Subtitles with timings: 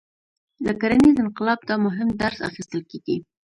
[0.65, 3.15] له کرنیز انقلاب دا مهم درس اخیستل کېږي.